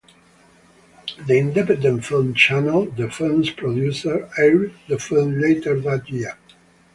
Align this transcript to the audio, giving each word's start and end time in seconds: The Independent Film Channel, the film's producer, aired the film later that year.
The 1.27 1.37
Independent 1.37 2.03
Film 2.03 2.33
Channel, 2.33 2.89
the 2.89 3.11
film's 3.11 3.51
producer, 3.51 4.27
aired 4.35 4.73
the 4.87 4.97
film 4.97 5.39
later 5.39 5.79
that 5.81 6.09
year. 6.09 6.35